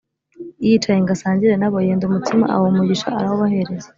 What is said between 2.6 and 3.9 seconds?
umugisha arawubahereza